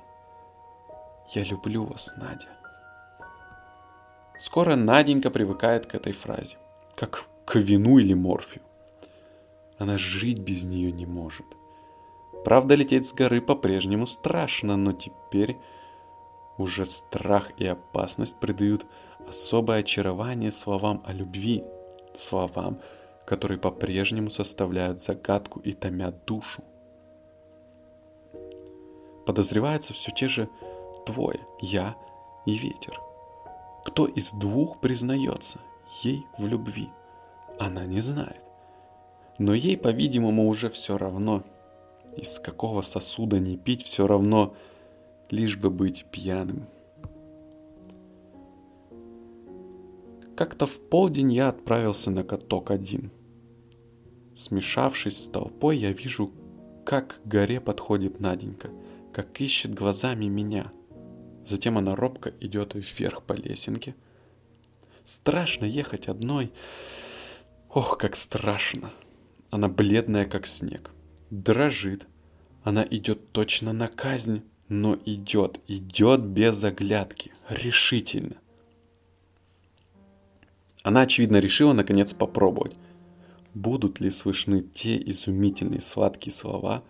«Я 1.30 1.44
люблю 1.44 1.86
вас, 1.86 2.13
Надя». 2.18 2.50
Скоро 4.38 4.75
Наденька 4.75 5.30
привыкает 5.30 5.86
к 5.86 5.96
этой 5.96 6.13
фразе, 6.13 6.58
как 6.96 7.25
к 7.46 7.56
вину 7.56 8.00
или 8.00 8.13
морфию. 8.13 8.63
Она 9.77 9.98
жить 9.98 10.39
без 10.39 10.65
нее 10.65 10.91
не 10.91 11.06
может. 11.06 11.46
Правда, 12.44 12.75
лететь 12.75 13.08
с 13.08 13.13
горы 13.13 13.39
по-прежнему 13.39 14.06
страшно, 14.06 14.75
но 14.77 14.94
теперь 14.94 15.58
уже 16.58 16.86
страх 16.86 17.51
и 17.58 17.65
опасность 17.65 18.39
придают 18.39 18.86
особое 19.27 19.80
очарование 19.80 20.51
словам 20.51 21.01
о 21.06 21.13
любви, 21.13 21.63
словам, 22.15 22.80
которые 23.31 23.57
по-прежнему 23.57 24.29
составляют 24.29 25.01
загадку 25.01 25.61
и 25.61 25.71
томят 25.71 26.25
душу. 26.25 26.61
Подозревается 29.25 29.93
все 29.93 30.11
те 30.11 30.27
же 30.27 30.50
двое, 31.05 31.39
я 31.61 31.95
и 32.45 32.57
ветер. 32.57 33.00
Кто 33.85 34.05
из 34.05 34.33
двух 34.33 34.81
признается 34.81 35.59
ей 36.03 36.25
в 36.38 36.45
любви? 36.45 36.89
Она 37.57 37.85
не 37.85 38.01
знает. 38.01 38.41
Но 39.38 39.53
ей, 39.53 39.77
по-видимому, 39.77 40.50
уже 40.50 40.69
все 40.69 40.97
равно, 40.97 41.43
из 42.17 42.38
какого 42.38 42.81
сосуда 42.81 43.39
не 43.39 43.55
пить, 43.55 43.83
все 43.83 44.07
равно– 44.07 44.53
лишь 45.29 45.55
бы 45.55 45.69
быть 45.69 46.05
пьяным. 46.11 46.67
Как-то 50.35 50.67
в 50.67 50.81
полдень 50.89 51.31
я 51.31 51.47
отправился 51.47 52.11
на 52.11 52.25
каток 52.25 52.71
один. 52.71 53.09
Смешавшись 54.41 55.24
с 55.24 55.27
толпой, 55.29 55.77
я 55.77 55.91
вижу, 55.91 56.31
как 56.83 57.21
к 57.21 57.27
горе 57.27 57.62
подходит 57.62 58.19
Наденька, 58.19 58.71
как 59.13 59.39
ищет 59.39 59.71
глазами 59.71 60.25
меня. 60.25 60.71
Затем 61.45 61.77
она 61.77 61.95
робко 61.95 62.33
идет 62.39 62.74
вверх 62.74 63.21
по 63.21 63.33
лесенке. 63.33 63.93
Страшно 65.03 65.65
ехать 65.65 66.07
одной. 66.07 66.51
Ох, 67.69 68.00
как 68.00 68.15
страшно. 68.15 68.89
Она 69.51 69.67
бледная, 69.67 70.25
как 70.25 70.48
снег. 70.48 70.89
Дрожит. 71.29 72.07
Она 72.63 72.83
идет 72.89 73.31
точно 73.33 73.74
на 73.74 73.88
казнь 73.88 74.41
но 74.69 74.98
идет, 75.05 75.60
идет 75.67 76.21
без 76.21 76.63
оглядки, 76.63 77.31
решительно. 77.48 78.38
Она, 80.81 81.01
очевидно, 81.01 81.38
решила 81.38 81.74
наконец 81.74 82.13
попробовать, 82.15 82.74
будут 83.53 84.00
ли 84.00 84.10
слышны 84.10 84.62
те 84.62 84.98
изумительные 84.98 85.81
сладкие 85.81 86.34
слова, 86.34 86.84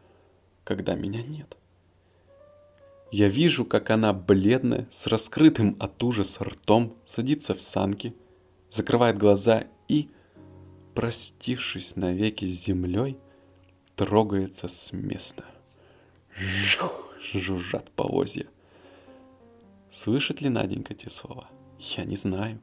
когда 0.64 0.96
меня 0.96 1.22
нет. 1.22 1.58
Я 3.12 3.28
вижу, 3.28 3.66
как 3.66 3.90
она 3.90 4.14
бледная, 4.14 4.88
с 4.92 5.08
раскрытым 5.08 5.76
от 5.80 6.02
ужаса 6.02 6.44
ртом, 6.46 6.96
садится 7.06 7.54
в 7.54 7.62
санки, 7.62 8.16
закрывает 8.70 9.18
глаза 9.18 9.66
и, 9.88 10.10
простившись 10.96 11.96
навеки 11.96 12.46
с 12.46 12.66
землей, 12.66 13.18
трогается 13.96 14.68
с 14.68 14.94
места. 14.94 15.44
Жух! 16.36 17.02
жужжат 17.34 17.90
повозья. 17.92 18.48
Слышит 19.92 20.42
ли 20.42 20.50
Наденька 20.50 20.94
те 20.94 21.10
слова? 21.10 21.50
Я 21.80 22.06
не 22.06 22.16
знаю. 22.16 22.60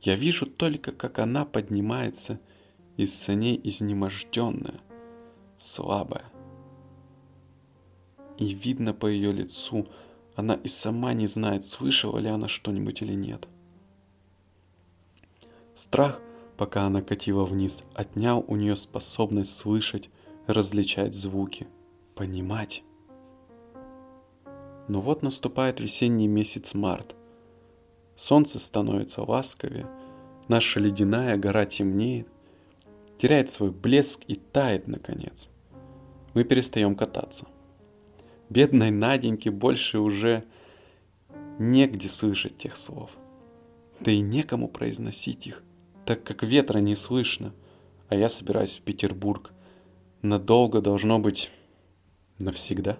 Я 0.00 0.16
вижу 0.16 0.46
только, 0.46 0.92
как 0.92 1.18
она 1.18 1.44
поднимается 1.44 2.40
из 3.00 3.18
саней 3.18 3.58
изнеможденная, 3.64 4.78
слабая. 5.56 6.26
И 8.36 8.52
видно 8.52 8.92
по 8.92 9.06
ее 9.06 9.32
лицу, 9.32 9.86
она 10.36 10.52
и 10.52 10.68
сама 10.68 11.14
не 11.14 11.26
знает, 11.26 11.64
слышала 11.64 12.18
ли 12.18 12.28
она 12.28 12.46
что-нибудь 12.46 13.00
или 13.00 13.14
нет. 13.14 13.48
Страх, 15.72 16.20
пока 16.58 16.82
она 16.82 17.00
катила 17.00 17.46
вниз, 17.46 17.84
отнял 17.94 18.44
у 18.46 18.54
нее 18.54 18.76
способность 18.76 19.56
слышать, 19.56 20.10
различать 20.46 21.14
звуки, 21.14 21.68
понимать. 22.14 22.82
Но 24.88 25.00
вот 25.00 25.22
наступает 25.22 25.80
весенний 25.80 26.28
месяц 26.28 26.74
март. 26.74 27.16
Солнце 28.14 28.58
становится 28.58 29.22
ласковее, 29.22 29.88
наша 30.48 30.80
ледяная 30.80 31.38
гора 31.38 31.64
темнеет, 31.64 32.28
теряет 33.20 33.50
свой 33.50 33.70
блеск 33.70 34.22
и 34.28 34.34
тает, 34.34 34.88
наконец. 34.88 35.50
Мы 36.32 36.42
перестаем 36.42 36.96
кататься. 36.96 37.46
Бедной 38.48 38.90
Наденьке 38.90 39.50
больше 39.50 39.98
уже 39.98 40.44
негде 41.58 42.08
слышать 42.08 42.56
тех 42.56 42.78
слов. 42.78 43.10
Да 44.00 44.10
и 44.10 44.20
некому 44.20 44.68
произносить 44.68 45.46
их, 45.46 45.62
так 46.06 46.24
как 46.24 46.42
ветра 46.42 46.78
не 46.78 46.96
слышно, 46.96 47.52
а 48.08 48.16
я 48.16 48.30
собираюсь 48.30 48.78
в 48.78 48.82
Петербург. 48.82 49.52
Надолго 50.22 50.80
должно 50.80 51.18
быть 51.18 51.50
навсегда. 52.38 52.98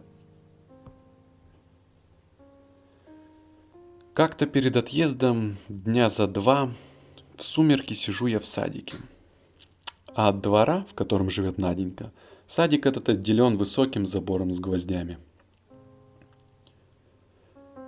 Как-то 4.12 4.44
перед 4.44 4.76
отъездом, 4.76 5.56
дня 5.68 6.10
за 6.10 6.26
два, 6.26 6.74
в 7.36 7.42
сумерки 7.42 7.94
сижу 7.94 8.26
я 8.26 8.38
в 8.38 8.44
садике. 8.44 8.96
А 10.14 10.28
от 10.28 10.40
двора, 10.40 10.84
в 10.84 10.94
котором 10.94 11.30
живет 11.30 11.58
Наденька, 11.58 12.12
садик 12.46 12.86
этот 12.86 13.08
отделен 13.08 13.56
высоким 13.56 14.06
забором 14.06 14.52
с 14.52 14.58
гвоздями. 14.58 15.18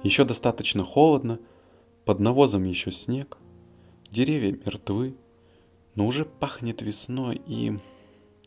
Еще 0.03 0.25
достаточно 0.25 0.85
холодно, 0.85 1.39
под 2.05 2.21
навозом 2.21 2.65
еще 2.65 2.91
снег, 2.91 3.39
деревья 4.11 4.53
мертвы, 4.53 5.17
но 5.95 6.07
уже 6.07 6.25
пахнет 6.25 6.83
весной 6.83 7.41
и, 7.47 7.79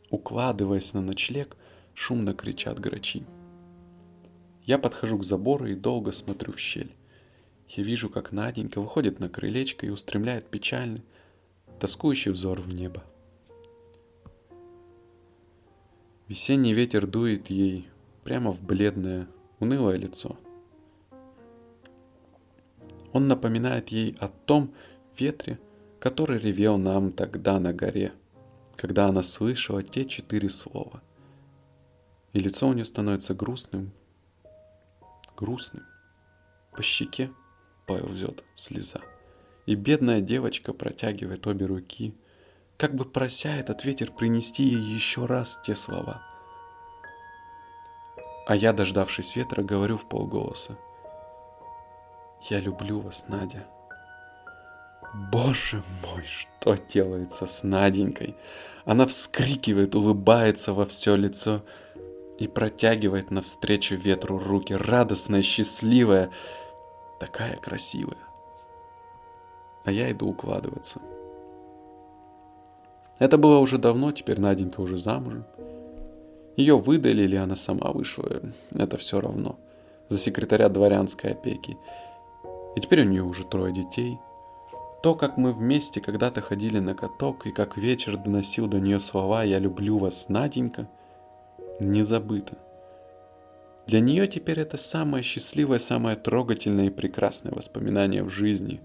укладываясь 0.09 0.93
на 0.93 1.01
ночлег, 1.01 1.55
шумно 1.93 2.33
кричат 2.33 2.79
грачи. 2.79 3.23
Я 4.63 4.79
подхожу 4.79 5.19
к 5.19 5.23
забору 5.23 5.67
и 5.67 5.75
долго 5.75 6.11
смотрю 6.11 6.51
в 6.51 6.59
щель. 6.59 6.93
Я 7.69 7.83
вижу, 7.83 8.09
как 8.09 8.31
Наденька 8.31 8.81
выходит 8.81 9.19
на 9.19 9.29
крылечко 9.29 9.85
и 9.85 9.89
устремляет 9.89 10.49
печальный, 10.49 11.03
тоскующий 11.79 12.31
взор 12.31 12.61
в 12.61 12.73
небо. 12.73 13.03
Весенний 16.27 16.73
ветер 16.73 17.05
дует 17.05 17.51
ей 17.51 17.88
прямо 18.23 18.51
в 18.51 18.59
бледное, 18.59 19.27
унылое 19.59 19.95
лицо. 19.97 20.38
Он 23.13 23.27
напоминает 23.27 23.89
ей 23.89 24.17
о 24.19 24.27
том 24.27 24.73
ветре, 25.19 25.59
который 25.99 26.39
ревел 26.39 26.79
нам 26.79 27.11
тогда 27.11 27.59
на 27.59 27.73
горе, 27.73 28.11
когда 28.75 29.05
она 29.05 29.21
слышала 29.21 29.83
те 29.83 30.03
четыре 30.03 30.49
слова. 30.49 31.03
И 32.33 32.39
лицо 32.39 32.67
у 32.67 32.73
нее 32.73 32.85
становится 32.85 33.35
грустным, 33.35 33.91
грустным. 35.38 35.83
По 36.71 36.81
щеке 36.81 37.29
ползет 37.85 38.43
слеза. 38.55 38.99
И 39.67 39.75
бедная 39.75 40.21
девочка 40.21 40.73
протягивает 40.73 41.45
обе 41.45 41.67
руки, 41.67 42.15
как 42.77 42.95
бы 42.95 43.05
прося 43.05 43.55
этот 43.55 43.85
ветер 43.85 44.11
принести 44.11 44.63
ей 44.63 44.81
еще 44.81 45.25
раз 45.25 45.59
те 45.63 45.75
слова. 45.75 46.21
А 48.47 48.55
я, 48.55 48.73
дождавшись 48.73 49.35
ветра, 49.35 49.63
говорю 49.63 49.97
в 49.97 50.05
полголоса. 50.05 50.77
Я 52.49 52.59
люблю 52.59 52.99
вас, 52.99 53.27
Надя. 53.27 53.65
Боже 55.31 55.81
мой, 56.03 56.23
что 56.23 56.75
делается 56.75 57.45
с 57.45 57.63
Наденькой? 57.63 58.35
Она 58.83 59.07
вскрикивает, 59.07 59.95
улыбается 59.95 60.73
во 60.73 60.85
все 60.85 61.15
лицо 61.15 61.63
и 62.38 62.47
протягивает 62.47 63.31
навстречу 63.31 63.95
ветру 63.95 64.38
руки, 64.38 64.73
радостная, 64.73 65.41
счастливая, 65.41 66.29
такая 67.19 67.55
красивая. 67.55 68.17
А 69.85 69.91
я 69.91 70.11
иду 70.11 70.27
укладываться. 70.27 71.01
Это 73.19 73.38
было 73.38 73.60
уже 73.60 73.78
давно, 73.78 74.12
теперь 74.12 74.39
Наденька 74.39 74.82
уже 74.82 74.97
замужем. 74.97 75.45
Ее 76.58 76.78
выдали 76.78 77.23
или 77.23 77.36
она 77.36 77.56
сама 77.56 77.91
вышла, 77.91 78.41
это 78.73 78.97
все 78.97 79.19
равно. 79.19 79.58
За 80.10 80.17
секретаря 80.17 80.69
дворянской 80.69 81.32
опеки. 81.32 81.78
И 82.75 82.82
теперь 82.82 83.01
у 83.01 83.10
нее 83.10 83.23
уже 83.23 83.43
трое 83.45 83.73
детей. 83.73 84.17
То, 85.01 85.15
как 85.15 85.38
мы 85.38 85.54
вместе 85.54 86.01
когда-то 86.01 86.41
ходили 86.41 86.80
на 86.80 86.95
каток, 86.95 87.45
и 87.45 87.51
как 87.51 87.78
вечер 87.78 88.17
доносил 88.17 88.67
до 88.67 88.80
нее 88.80 88.99
слова 88.99 89.43
«Я 89.43 89.60
люблю 89.60 89.97
вас, 89.97 90.30
Наденька», 90.30 90.89
не 91.80 92.04
забыто. 92.04 92.58
Для 93.88 93.99
нее 93.99 94.28
теперь 94.28 94.60
это 94.60 94.78
самое 94.78 95.23
счастливое, 95.23 95.78
самое 95.78 96.15
трогательное 96.15 96.88
и 96.88 96.89
прекрасное 96.89 97.54
воспоминание 97.54 98.23
в 98.23 98.30
жизни. 98.30 98.82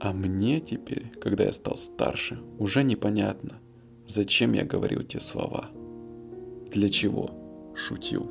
А 0.00 0.12
мне 0.12 0.60
теперь, 0.60 1.10
когда 1.20 1.44
я 1.44 1.52
стал 1.52 1.76
старше, 1.76 2.40
уже 2.58 2.84
непонятно, 2.84 3.58
зачем 4.06 4.52
я 4.52 4.64
говорил 4.64 5.02
те 5.02 5.18
слова, 5.18 5.70
для 6.70 6.88
чего 6.88 7.30
шутил. 7.74 8.30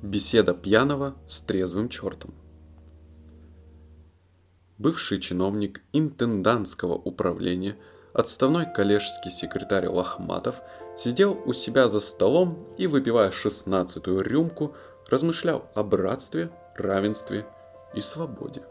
Беседа 0.00 0.54
пьяного 0.54 1.16
с 1.28 1.40
трезвым 1.40 1.88
чертом. 1.88 2.32
Бывший 4.78 5.18
чиновник 5.18 5.82
интендантского 5.92 6.92
управления, 6.92 7.76
отставной 8.12 8.72
коллежский 8.72 9.30
секретарь 9.30 9.88
Лохматов, 9.88 10.60
сидел 10.96 11.36
у 11.46 11.52
себя 11.52 11.88
за 11.88 11.98
столом 11.98 12.64
и, 12.78 12.86
выпивая 12.86 13.32
шестнадцатую 13.32 14.22
рюмку, 14.22 14.76
размышлял 15.08 15.68
о 15.74 15.82
братстве, 15.82 16.50
равенстве 16.76 17.44
и 17.92 18.00
свободе. 18.00 18.62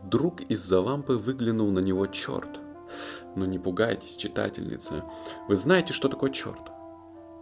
Вдруг 0.00 0.40
из-за 0.42 0.80
лампы 0.80 1.14
выглянул 1.14 1.72
на 1.72 1.80
него 1.80 2.06
черт. 2.06 2.60
Но 3.34 3.44
не 3.44 3.58
пугайтесь, 3.58 4.16
читательница, 4.16 5.04
вы 5.48 5.56
знаете, 5.56 5.92
что 5.92 6.08
такое 6.08 6.30
черт. 6.30 6.70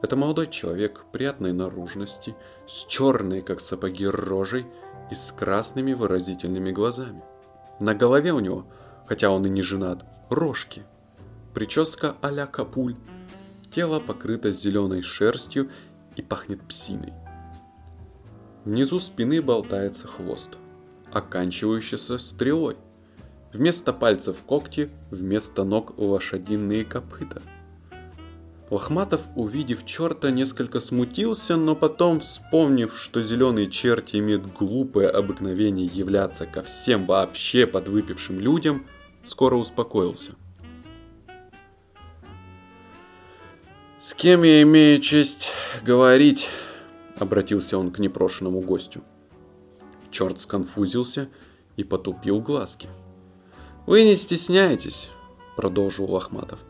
Это 0.00 0.16
молодой 0.16 0.46
человек 0.46 1.04
приятной 1.12 1.52
наружности, 1.52 2.34
с 2.66 2.86
черной, 2.86 3.42
как 3.42 3.60
сапоги, 3.60 4.06
рожей 4.06 4.66
и 5.10 5.14
с 5.14 5.30
красными 5.32 5.92
выразительными 5.92 6.70
глазами. 6.70 7.22
На 7.80 7.94
голове 7.94 8.32
у 8.32 8.40
него, 8.40 8.66
хотя 9.06 9.30
он 9.30 9.46
и 9.46 9.50
не 9.50 9.62
женат, 9.62 10.04
рожки. 10.28 10.82
Прическа 11.54 12.16
а-ля 12.20 12.46
капуль. 12.46 12.94
Тело 13.74 14.00
покрыто 14.00 14.52
зеленой 14.52 15.02
шерстью 15.02 15.70
и 16.14 16.22
пахнет 16.22 16.60
псиной. 16.62 17.14
Внизу 18.64 18.98
спины 18.98 19.40
болтается 19.40 20.06
хвост, 20.06 20.56
оканчивающийся 21.12 22.18
стрелой. 22.18 22.76
Вместо 23.52 23.92
пальцев 23.92 24.42
когти, 24.46 24.90
вместо 25.10 25.64
ног 25.64 25.98
лошадиные 25.98 26.84
копыта– 26.84 27.42
Лохматов, 28.70 29.22
увидев 29.34 29.84
черта, 29.84 30.30
несколько 30.30 30.78
смутился, 30.78 31.56
но 31.56 31.74
потом, 31.74 32.20
вспомнив, 32.20 32.96
что 32.96 33.20
зеленые 33.20 33.68
черти 33.68 34.18
имеют 34.18 34.46
глупое 34.46 35.08
обыкновение 35.08 35.86
являться 35.86 36.46
ко 36.46 36.62
всем 36.62 37.04
вообще 37.04 37.66
подвыпившим 37.66 38.38
людям, 38.38 38.86
скоро 39.24 39.56
успокоился. 39.56 40.36
«С 43.98 44.14
кем 44.14 44.44
я 44.44 44.62
имею 44.62 45.00
честь 45.00 45.50
говорить?»— 45.82 46.48
обратился 47.18 47.76
он 47.76 47.90
к 47.90 47.98
непрошенному 47.98 48.60
гостю. 48.60 49.02
Черт 50.12 50.38
сконфузился 50.38 51.28
и 51.76 51.82
потупил 51.82 52.40
глазки. 52.40 52.88
«Вы 53.86 54.04
не 54.04 54.14
стесняйтесь»,— 54.14 55.10
продолжил 55.56 56.10
Лохматов. 56.10 56.60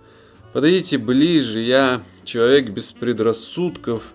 Подойдите 0.53 0.99
ближе, 0.99 1.61
я 1.61 2.03
человек 2.25 2.71
без 2.71 2.91
предрассудков, 2.91 4.13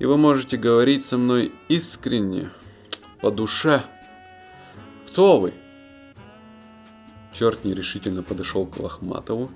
и 0.00 0.04
вы 0.04 0.16
можете 0.16 0.56
говорить 0.56 1.04
со 1.04 1.16
мной 1.16 1.52
искренне, 1.68 2.50
по 3.20 3.30
душе. 3.30 3.84
Кто 5.06 5.38
вы? 5.38 5.52
Черт 7.32 7.64
нерешительно 7.64 8.24
подошел 8.24 8.66
к 8.66 8.78
Лохматову 8.78 9.52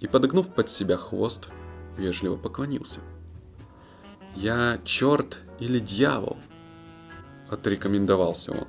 и, 0.00 0.08
подогнув 0.08 0.52
под 0.52 0.68
себя 0.68 0.96
хвост, 0.96 1.48
вежливо 1.96 2.36
поклонился. 2.36 3.00
«Я 4.34 4.80
черт 4.84 5.38
или 5.60 5.78
дьявол?»– 5.78 6.36
отрекомендовался 7.50 8.52
он. 8.52 8.66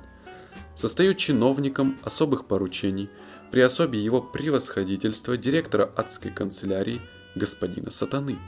«Состою 0.76 1.14
чиновником 1.14 1.98
особых 2.04 2.46
поручений– 2.46 3.10
при 3.50 3.60
особе 3.60 3.98
его 3.98 4.20
превосходительства 4.20 5.36
директора 5.36 5.90
адской 5.96 6.30
канцелярии 6.30 7.00
господина 7.34 7.90
Сатаны. 7.90 8.38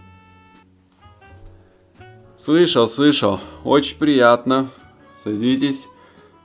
«Слышал, 2.36 2.88
слышал. 2.88 3.40
Очень 3.64 3.98
приятно. 3.98 4.68
Садитесь. 5.22 5.88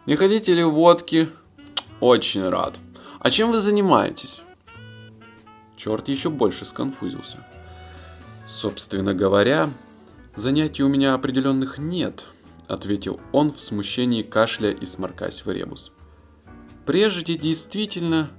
Не 0.05 0.15
хотите 0.15 0.53
ли 0.53 0.63
водки? 0.63 1.29
Очень 1.99 2.47
рад. 2.47 2.77
А 3.19 3.31
чем 3.31 3.51
вы 3.51 3.59
занимаетесь?» 3.59 4.41
Черт 5.75 6.07
еще 6.07 6.29
больше 6.29 6.65
сконфузился. 6.65 7.45
«Собственно 8.47 9.13
говоря, 9.13 9.69
занятий 10.35 10.83
у 10.83 10.87
меня 10.87 11.13
определенных 11.13 11.77
нет»,— 11.77 12.25
ответил 12.67 13.19
он 13.31 13.51
в 13.51 13.59
смущении 13.59 14.21
кашля 14.21 14.71
и 14.71 14.85
сморкаясь 14.85 15.45
в 15.45 15.51
ребус. 15.51 15.91
«Прежде 16.85 17.35
действительно 17.37 18.29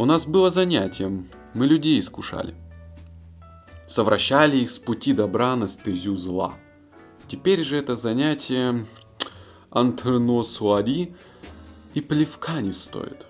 у 0.00 0.06
нас 0.06 0.24
было 0.24 0.48
занятие, 0.48 1.26
мы 1.52 1.66
людей 1.66 2.00
искушали. 2.00 2.54
Совращали 3.86 4.56
их 4.56 4.70
с 4.70 4.78
пути 4.78 5.12
добра 5.12 5.54
на 5.56 5.68
стезю 5.68 6.16
зла. 6.16 6.54
Теперь 7.28 7.62
же 7.62 7.76
это 7.76 7.96
занятие 7.96 8.86
антреносуари 9.70 11.14
и 11.92 12.00
плевка 12.00 12.62
не 12.62 12.72
стоит. 12.72 13.26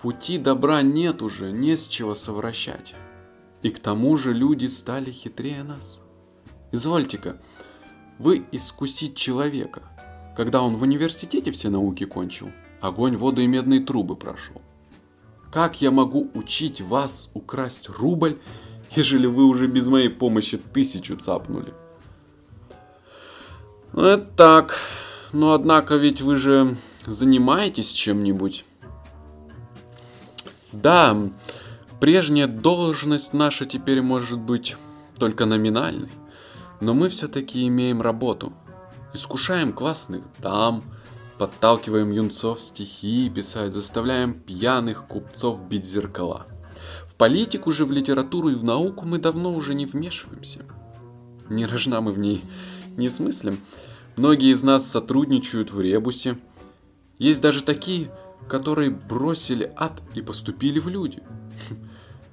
Пути 0.00 0.36
добра 0.36 0.82
нет 0.82 1.22
уже, 1.22 1.52
не 1.52 1.76
с 1.76 1.86
чего 1.86 2.16
совращать. 2.16 2.96
И 3.62 3.70
к 3.70 3.78
тому 3.78 4.16
же 4.16 4.32
люди 4.32 4.66
стали 4.66 5.12
хитрее 5.12 5.62
нас. 5.62 6.00
Извольте-ка, 6.72 7.40
вы 8.18 8.44
искусить 8.50 9.16
человека. 9.16 9.82
Когда 10.36 10.60
он 10.60 10.74
в 10.74 10.82
университете 10.82 11.52
все 11.52 11.70
науки 11.70 12.04
кончил, 12.04 12.50
огонь, 12.80 13.16
воду 13.16 13.42
и 13.42 13.46
медные 13.46 13.78
трубы 13.78 14.16
прошел. 14.16 14.63
Как 15.54 15.80
я 15.80 15.92
могу 15.92 16.32
учить 16.34 16.80
вас 16.80 17.30
украсть 17.32 17.88
рубль, 17.88 18.40
ежели 18.96 19.28
вы 19.28 19.44
уже 19.44 19.68
без 19.68 19.86
моей 19.86 20.08
помощи 20.08 20.58
тысячу 20.58 21.14
цапнули? 21.14 21.72
Ну, 23.92 24.02
это 24.02 24.26
так. 24.36 24.78
Но 25.32 25.52
однако 25.52 25.94
ведь 25.94 26.22
вы 26.22 26.34
же 26.38 26.76
занимаетесь 27.06 27.92
чем-нибудь. 27.92 28.64
Да, 30.72 31.16
прежняя 32.00 32.48
должность 32.48 33.32
наша 33.32 33.64
теперь 33.64 34.02
может 34.02 34.40
быть 34.40 34.76
только 35.20 35.46
номинальной. 35.46 36.10
Но 36.80 36.94
мы 36.94 37.08
все-таки 37.08 37.64
имеем 37.68 38.02
работу. 38.02 38.52
Искушаем 39.12 39.72
классных 39.72 40.24
дам, 40.40 40.82
Подталкиваем 41.38 42.12
юнцов 42.12 42.60
стихи 42.60 43.28
писать, 43.28 43.72
заставляем 43.72 44.34
пьяных 44.34 45.06
купцов 45.06 45.60
бить 45.68 45.84
зеркала. 45.84 46.46
В 47.08 47.16
политику 47.16 47.72
же, 47.72 47.84
в 47.84 47.90
литературу 47.90 48.50
и 48.50 48.54
в 48.54 48.62
науку 48.62 49.04
мы 49.04 49.18
давно 49.18 49.52
уже 49.52 49.74
не 49.74 49.86
вмешиваемся. 49.86 50.64
Не 51.48 51.66
рожна 51.66 52.00
мы 52.00 52.12
в 52.12 52.18
ней 52.18 52.40
не 52.96 53.10
смыслим. 53.10 53.58
Многие 54.16 54.52
из 54.52 54.62
нас 54.62 54.88
сотрудничают 54.88 55.72
в 55.72 55.80
ребусе. 55.80 56.38
Есть 57.18 57.42
даже 57.42 57.62
такие, 57.62 58.10
которые 58.48 58.90
бросили 58.90 59.72
ад 59.76 60.00
и 60.14 60.22
поступили 60.22 60.78
в 60.78 60.88
люди. 60.88 61.22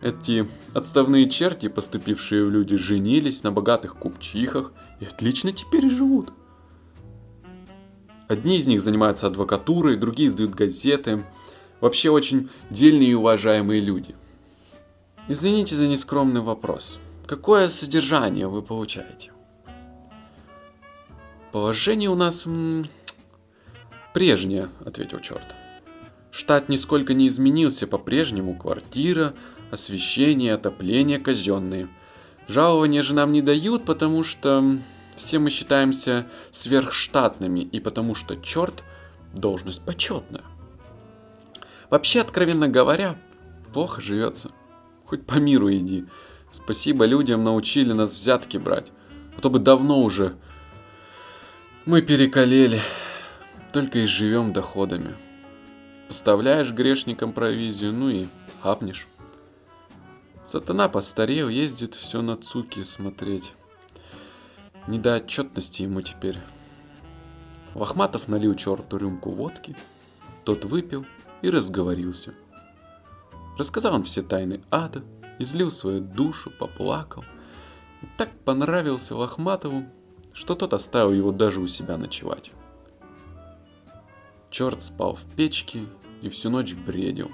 Эти 0.01 0.47
отставные 0.73 1.29
черти, 1.29 1.67
поступившие 1.67 2.45
в 2.45 2.49
люди, 2.49 2.75
женились 2.75 3.43
на 3.43 3.51
богатых 3.51 3.95
купчихах 3.95 4.73
и 4.99 5.05
отлично 5.05 5.51
теперь 5.51 5.89
живут. 5.89 6.33
Одни 8.31 8.55
из 8.55 8.65
них 8.65 8.79
занимаются 8.79 9.27
адвокатурой, 9.27 9.97
другие 9.97 10.29
издают 10.29 10.51
газеты. 10.51 11.25
Вообще 11.81 12.09
очень 12.09 12.49
дельные 12.69 13.09
и 13.09 13.13
уважаемые 13.13 13.81
люди. 13.81 14.15
Извините 15.27 15.75
за 15.75 15.85
нескромный 15.85 16.39
вопрос. 16.39 16.97
Какое 17.27 17.67
содержание 17.67 18.47
вы 18.47 18.61
получаете? 18.61 19.33
Положение 21.51 22.09
у 22.09 22.15
нас 22.15 22.45
м- 22.45 22.87
прежнее, 24.13 24.69
ответил 24.85 25.19
черт. 25.19 25.53
Штат 26.31 26.69
нисколько 26.69 27.13
не 27.13 27.27
изменился 27.27 27.85
по-прежнему. 27.85 28.55
Квартира, 28.55 29.33
освещение, 29.71 30.53
отопление 30.53 31.19
казенные. 31.19 31.89
Жалования 32.47 33.03
же 33.03 33.13
нам 33.13 33.33
не 33.33 33.41
дают, 33.41 33.83
потому 33.83 34.23
что 34.23 34.77
все 35.21 35.39
мы 35.39 35.49
считаемся 35.49 36.27
сверхштатными, 36.51 37.61
и 37.61 37.79
потому 37.79 38.15
что 38.15 38.35
черт– 38.35 38.83
должность 39.33 39.83
почетная. 39.83 40.43
Вообще, 41.89 42.21
откровенно 42.21 42.67
говоря, 42.67 43.17
плохо 43.73 44.01
живется. 44.01 44.51
Хоть 45.05 45.25
по 45.25 45.35
миру 45.35 45.71
иди. 45.71 46.05
Спасибо 46.51 47.05
людям 47.05 47.43
научили 47.43 47.93
нас 47.93 48.13
взятки 48.13 48.57
брать. 48.57 48.91
А 49.37 49.41
то 49.41 49.49
бы 49.49 49.59
давно 49.59 50.01
уже 50.01 50.35
мы 51.85 52.01
перекалели. 52.01 52.81
Только 53.73 53.99
и 53.99 54.05
живем 54.05 54.53
доходами. 54.53 55.15
Поставляешь 56.07 56.71
грешникам 56.71 57.31
провизию, 57.31 57.93
ну 57.93 58.09
и 58.09 58.27
хапнешь. 58.61 59.07
Сатана 60.43 60.89
постарел, 60.89 61.47
ездит 61.47 61.95
все 61.95 62.21
на 62.21 62.35
цуки 62.35 62.83
смотреть. 62.83 63.53
Не 64.87 64.99
до 64.99 65.15
отчетности 65.15 65.83
ему 65.83 66.01
теперь. 66.01 66.37
Лохматов 67.75 68.27
налил 68.27 68.55
черту 68.55 68.97
рюмку 68.97 69.31
водки, 69.31 69.75
тот 70.43 70.65
выпил 70.65 71.05
и 71.41 71.49
разговорился. 71.49 72.33
Рассказал 73.57 73.95
он 73.95 74.03
все 74.03 74.21
тайны 74.21 74.61
ада, 74.71 75.03
излил 75.39 75.71
свою 75.71 76.01
душу, 76.01 76.51
поплакал. 76.51 77.23
И 78.01 78.07
так 78.17 78.29
понравился 78.43 79.15
Лохматову, 79.15 79.85
что 80.33 80.55
тот 80.55 80.73
оставил 80.73 81.13
его 81.13 81.31
даже 81.31 81.61
у 81.61 81.67
себя 81.67 81.97
ночевать. 81.97 82.51
Черт 84.49 84.81
спал 84.81 85.15
в 85.15 85.23
печке 85.35 85.85
и 86.21 86.29
всю 86.29 86.49
ночь 86.49 86.73
бредил. 86.73 87.31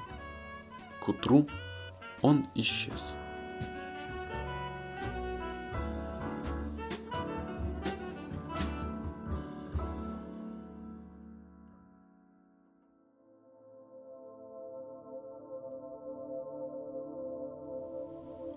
К 1.00 1.10
утру 1.10 1.48
он 2.22 2.48
исчез. 2.56 3.16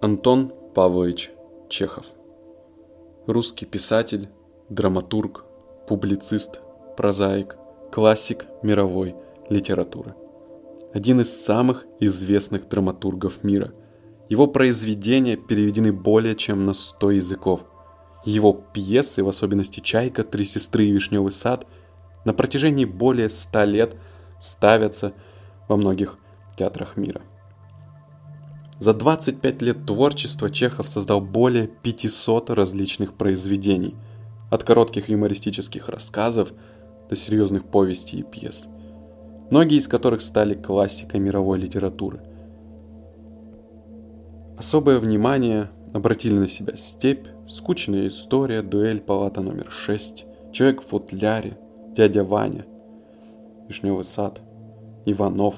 Антон 0.03 0.51
Павлович 0.75 1.31
Чехов 1.69 2.07
Русский 3.27 3.67
писатель, 3.67 4.31
драматург, 4.71 5.45
публицист, 5.87 6.61
прозаик, 6.97 7.59
классик 7.93 8.47
мировой 8.63 9.15
литературы. 9.51 10.15
Один 10.95 11.21
из 11.21 11.45
самых 11.45 11.85
известных 12.01 12.67
драматургов 12.67 13.45
мира. 13.45 13.75
Его 14.31 14.47
произведения 14.47 15.37
переведены 15.37 15.93
более 15.93 16.35
чем 16.35 16.65
на 16.65 16.73
100 16.73 17.11
языков. 17.11 17.67
Его 18.25 18.55
пьесы, 18.55 19.23
в 19.23 19.29
особенности 19.29 19.81
«Чайка», 19.81 20.25
«Три 20.25 20.47
сестры» 20.47 20.87
и 20.87 20.93
«Вишневый 20.93 21.31
сад», 21.31 21.67
на 22.25 22.33
протяжении 22.33 22.87
более 22.87 23.29
100 23.29 23.65
лет 23.65 23.97
ставятся 24.41 25.13
во 25.69 25.77
многих 25.77 26.17
театрах 26.57 26.97
мира. 26.97 27.21
За 28.81 28.95
25 28.95 29.61
лет 29.61 29.85
творчества 29.85 30.49
Чехов 30.49 30.89
создал 30.89 31.21
более 31.21 31.67
500 31.67 32.49
различных 32.49 33.13
произведений, 33.13 33.95
от 34.51 34.65
коротких 34.65 35.11
юмористических 35.11 35.91
рассказов 35.91 36.55
до 37.11 37.15
серьезных 37.15 37.67
повестей 37.67 38.21
и 38.21 38.23
пьес, 38.23 38.69
многие 39.51 39.77
из 39.77 39.87
которых 39.87 40.23
стали 40.23 40.55
классикой 40.55 41.21
мировой 41.21 41.59
литературы. 41.59 42.23
Особое 44.57 44.99
внимание 44.99 45.69
обратили 45.93 46.39
на 46.39 46.49
себя 46.49 46.75
«Степь», 46.79 47.29
«Скучная 47.49 48.09
история», 48.09 48.63
«Дуэль», 48.63 49.01
«Палата 49.01 49.43
номер 49.43 49.69
6», 49.87 50.53
«Человек 50.55 50.83
в 50.83 50.87
футляре», 50.87 51.59
«Дядя 51.95 52.25
Ваня», 52.25 52.65
«Вишневый 53.69 54.05
сад», 54.05 54.41
«Иванов», 55.05 55.57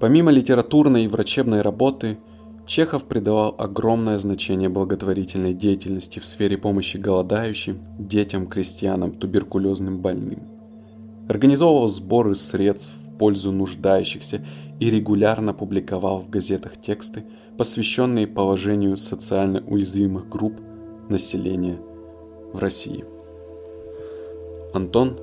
Помимо 0.00 0.30
литературной 0.30 1.04
и 1.04 1.08
врачебной 1.08 1.62
работы, 1.62 2.18
Чехов 2.66 3.04
придавал 3.04 3.54
огромное 3.58 4.18
значение 4.18 4.68
благотворительной 4.68 5.52
деятельности 5.52 6.18
в 6.18 6.24
сфере 6.24 6.56
помощи 6.56 6.96
голодающим, 6.96 7.80
детям, 7.98 8.46
крестьянам, 8.46 9.12
туберкулезным 9.12 10.00
больным. 10.00 10.48
Организовывал 11.28 11.88
сборы 11.88 12.34
средств 12.34 12.90
в 13.06 13.18
пользу 13.18 13.52
нуждающихся 13.52 14.44
и 14.80 14.90
регулярно 14.90 15.52
публиковал 15.52 16.20
в 16.20 16.30
газетах 16.30 16.80
тексты, 16.80 17.24
посвященные 17.58 18.26
положению 18.26 18.96
социально 18.96 19.62
уязвимых 19.66 20.28
групп 20.28 20.60
населения 21.08 21.78
в 22.52 22.58
России. 22.58 23.04
Антон 24.72 25.18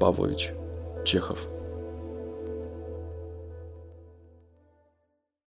Павлович 0.00 0.52
Чехов 1.04 1.51